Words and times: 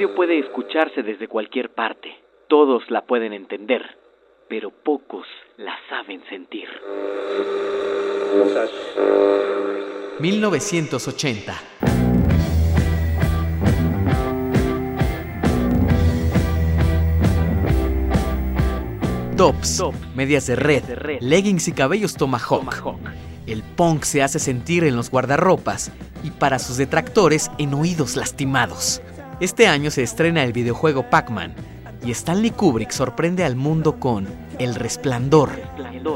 radio 0.00 0.14
puede 0.14 0.38
escucharse 0.38 1.02
desde 1.02 1.28
cualquier 1.28 1.74
parte. 1.74 2.08
Todos 2.48 2.90
la 2.90 3.02
pueden 3.02 3.34
entender, 3.34 3.82
pero 4.48 4.70
pocos 4.70 5.26
la 5.58 5.74
saben 5.90 6.22
sentir. 6.30 6.68
1980. 10.20 11.54
Tops, 19.36 19.82
medias 20.14 20.46
de 20.46 20.56
red, 20.56 20.82
leggings 21.20 21.68
y 21.68 21.72
cabellos 21.72 22.16
tomahawk. 22.16 22.72
El 23.46 23.62
punk 23.76 24.04
se 24.04 24.22
hace 24.22 24.38
sentir 24.38 24.84
en 24.84 24.96
los 24.96 25.10
guardarropas 25.10 25.92
y 26.22 26.30
para 26.30 26.58
sus 26.58 26.78
detractores 26.78 27.50
en 27.58 27.74
oídos 27.74 28.16
lastimados. 28.16 29.02
Este 29.40 29.66
año 29.66 29.90
se 29.90 30.02
estrena 30.02 30.44
el 30.44 30.52
videojuego 30.52 31.08
Pac-Man 31.08 31.54
y 32.04 32.10
Stanley 32.10 32.50
Kubrick 32.50 32.90
sorprende 32.90 33.42
al 33.42 33.56
mundo 33.56 33.98
con 33.98 34.28
El 34.58 34.74
Resplandor, 34.74 35.50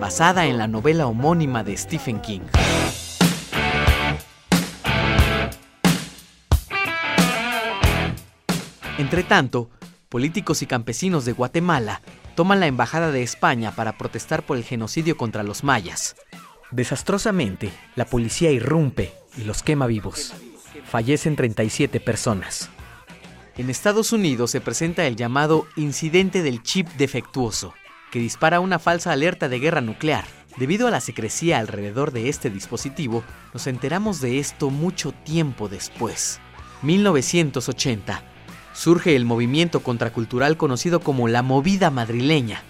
basada 0.00 0.46
en 0.46 0.56
la 0.56 0.66
novela 0.66 1.06
homónima 1.06 1.62
de 1.62 1.76
Stephen 1.76 2.22
King. 2.22 2.40
Entre 8.96 9.22
tanto, 9.22 9.68
políticos 10.08 10.62
y 10.62 10.66
campesinos 10.66 11.26
de 11.26 11.32
Guatemala 11.32 12.00
toman 12.34 12.58
la 12.58 12.68
embajada 12.68 13.12
de 13.12 13.22
España 13.22 13.70
para 13.72 13.98
protestar 13.98 14.46
por 14.46 14.56
el 14.56 14.64
genocidio 14.64 15.18
contra 15.18 15.42
los 15.42 15.62
mayas. 15.62 16.16
Desastrosamente, 16.70 17.70
la 17.96 18.06
policía 18.06 18.50
irrumpe 18.50 19.12
y 19.36 19.42
los 19.42 19.62
quema 19.62 19.86
vivos. 19.86 20.32
Fallecen 20.86 21.36
37 21.36 22.00
personas. 22.00 22.70
En 23.60 23.68
Estados 23.68 24.14
Unidos 24.14 24.52
se 24.52 24.62
presenta 24.62 25.06
el 25.06 25.16
llamado 25.16 25.66
incidente 25.76 26.42
del 26.42 26.62
chip 26.62 26.88
defectuoso, 26.96 27.74
que 28.10 28.18
dispara 28.18 28.58
una 28.58 28.78
falsa 28.78 29.12
alerta 29.12 29.50
de 29.50 29.58
guerra 29.58 29.82
nuclear. 29.82 30.24
Debido 30.56 30.88
a 30.88 30.90
la 30.90 31.02
secrecía 31.02 31.58
alrededor 31.58 32.10
de 32.10 32.30
este 32.30 32.48
dispositivo, 32.48 33.22
nos 33.52 33.66
enteramos 33.66 34.22
de 34.22 34.38
esto 34.38 34.70
mucho 34.70 35.12
tiempo 35.12 35.68
después. 35.68 36.40
1980 36.80 38.22
surge 38.72 39.14
el 39.14 39.26
movimiento 39.26 39.80
contracultural 39.80 40.56
conocido 40.56 41.00
como 41.00 41.28
la 41.28 41.42
movida 41.42 41.90
madrileña. 41.90 42.62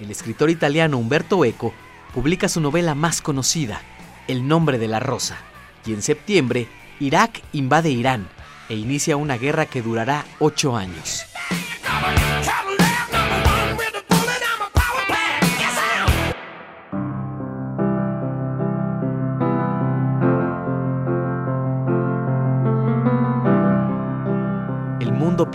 El 0.00 0.10
escritor 0.10 0.50
italiano 0.50 0.98
Umberto 0.98 1.44
Eco 1.44 1.72
publica 2.12 2.48
su 2.48 2.60
novela 2.60 2.96
más 2.96 3.22
conocida, 3.22 3.80
El 4.26 4.48
nombre 4.48 4.78
de 4.78 4.88
la 4.88 4.98
rosa, 4.98 5.38
y 5.86 5.92
en 5.92 6.02
septiembre 6.02 6.66
Irak 6.98 7.42
invade 7.52 7.90
Irán 7.90 8.26
e 8.68 8.74
inicia 8.74 9.16
una 9.16 9.36
guerra 9.36 9.66
que 9.66 9.82
durará 9.82 10.24
ocho 10.38 10.76
años. 10.76 11.26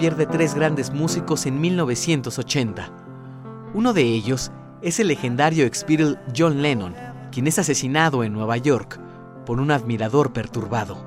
pierde 0.01 0.25
tres 0.25 0.55
grandes 0.55 0.91
músicos 0.91 1.45
en 1.45 1.61
1980. 1.61 2.89
Uno 3.73 3.93
de 3.93 4.01
ellos 4.01 4.51
es 4.81 4.99
el 4.99 5.07
legendario 5.07 5.65
ex 5.65 5.85
John 6.35 6.61
Lennon, 6.61 6.95
quien 7.31 7.47
es 7.47 7.59
asesinado 7.59 8.23
en 8.23 8.33
Nueva 8.33 8.57
York 8.57 8.99
por 9.45 9.59
un 9.59 9.71
admirador 9.71 10.33
perturbado. 10.33 10.97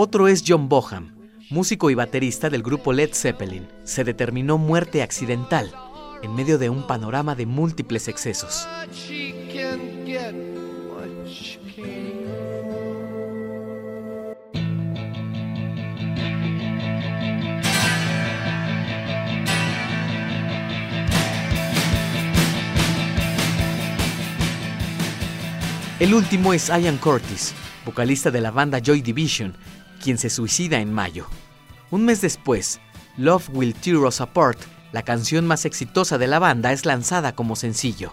Otro 0.00 0.28
es 0.28 0.44
John 0.46 0.68
Boham, 0.68 1.16
músico 1.50 1.90
y 1.90 1.94
baterista 1.94 2.48
del 2.50 2.62
grupo 2.62 2.92
Led 2.92 3.10
Zeppelin. 3.12 3.66
Se 3.82 4.04
determinó 4.04 4.56
muerte 4.56 5.02
accidental 5.02 5.72
en 6.22 6.34
medio 6.34 6.58
de 6.58 6.70
un 6.70 6.86
panorama 6.86 7.34
de 7.34 7.46
múltiples 7.46 8.06
excesos. 8.06 8.66
El 26.00 26.14
último 26.14 26.54
es 26.54 26.68
Ian 26.68 26.96
Curtis, 26.96 27.52
vocalista 27.84 28.30
de 28.30 28.40
la 28.40 28.52
banda 28.52 28.78
Joy 28.78 29.02
Division, 29.02 29.56
quien 30.00 30.16
se 30.16 30.30
suicida 30.30 30.78
en 30.78 30.92
mayo. 30.92 31.26
Un 31.90 32.04
mes 32.04 32.20
después, 32.20 32.78
Love 33.16 33.48
Will 33.52 33.74
Tear 33.74 33.96
Us 33.96 34.20
Apart, 34.20 34.60
la 34.92 35.02
canción 35.02 35.44
más 35.44 35.64
exitosa 35.64 36.16
de 36.16 36.28
la 36.28 36.38
banda, 36.38 36.70
es 36.70 36.86
lanzada 36.86 37.34
como 37.34 37.56
sencillo. 37.56 38.12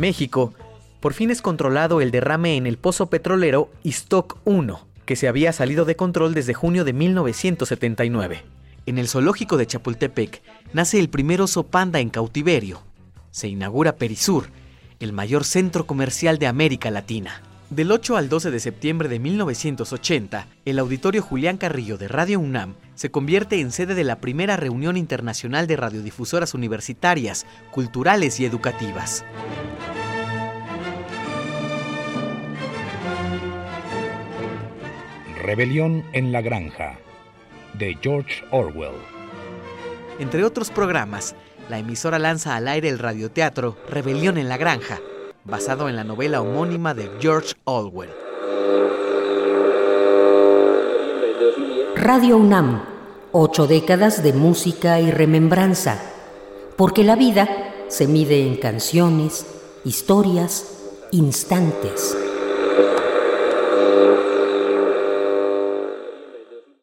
México, 0.00 0.54
por 1.00 1.12
fin 1.12 1.30
es 1.30 1.42
controlado 1.42 2.00
el 2.00 2.10
derrame 2.10 2.56
en 2.56 2.66
el 2.66 2.78
pozo 2.78 3.10
petrolero 3.10 3.70
Stock 3.84 4.38
1, 4.44 4.86
que 5.04 5.14
se 5.14 5.28
había 5.28 5.52
salido 5.52 5.84
de 5.84 5.94
control 5.94 6.32
desde 6.32 6.54
junio 6.54 6.84
de 6.84 6.94
1979. 6.94 8.42
En 8.86 8.96
el 8.96 9.08
zoológico 9.08 9.58
de 9.58 9.66
Chapultepec 9.66 10.42
nace 10.72 10.98
el 10.98 11.10
primer 11.10 11.42
oso 11.42 11.64
panda 11.64 12.00
en 12.00 12.08
cautiverio. 12.08 12.82
Se 13.30 13.46
inaugura 13.48 13.96
Perisur, 13.96 14.46
el 15.00 15.12
mayor 15.12 15.44
centro 15.44 15.86
comercial 15.86 16.38
de 16.38 16.46
América 16.46 16.90
Latina. 16.90 17.42
Del 17.68 17.92
8 17.92 18.16
al 18.16 18.28
12 18.28 18.50
de 18.50 18.58
septiembre 18.58 19.08
de 19.08 19.20
1980, 19.20 20.48
el 20.64 20.78
Auditorio 20.78 21.22
Julián 21.22 21.56
Carrillo 21.56 21.98
de 21.98 22.08
Radio 22.08 22.40
UNAM 22.40 22.74
se 22.94 23.10
convierte 23.10 23.60
en 23.60 23.70
sede 23.70 23.94
de 23.94 24.02
la 24.02 24.16
primera 24.16 24.56
reunión 24.56 24.96
internacional 24.96 25.66
de 25.66 25.76
radiodifusoras 25.76 26.54
universitarias, 26.54 27.46
culturales 27.70 28.40
y 28.40 28.44
educativas. 28.44 29.24
Rebelión 35.42 36.04
en 36.12 36.32
la 36.32 36.42
Granja, 36.42 36.98
de 37.72 37.96
George 38.02 38.44
Orwell. 38.50 38.92
Entre 40.18 40.44
otros 40.44 40.70
programas, 40.70 41.34
la 41.70 41.78
emisora 41.78 42.18
lanza 42.18 42.56
al 42.56 42.68
aire 42.68 42.90
el 42.90 42.98
radioteatro 42.98 43.78
Rebelión 43.88 44.36
en 44.36 44.50
la 44.50 44.58
Granja, 44.58 45.00
basado 45.44 45.88
en 45.88 45.96
la 45.96 46.04
novela 46.04 46.42
homónima 46.42 46.92
de 46.92 47.10
George 47.20 47.54
Orwell. 47.64 48.10
Radio 51.96 52.36
UNAM, 52.36 52.84
ocho 53.32 53.66
décadas 53.66 54.22
de 54.22 54.34
música 54.34 55.00
y 55.00 55.10
remembranza, 55.10 56.02
porque 56.76 57.02
la 57.02 57.16
vida 57.16 57.48
se 57.88 58.06
mide 58.06 58.46
en 58.46 58.56
canciones, 58.56 59.46
historias, 59.86 60.66
instantes. 61.12 62.14